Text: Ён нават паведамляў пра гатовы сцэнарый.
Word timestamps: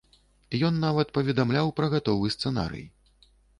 Ён 0.69 0.79
нават 0.85 1.11
паведамляў 1.17 1.71
пра 1.81 1.91
гатовы 1.93 2.35
сцэнарый. 2.39 2.85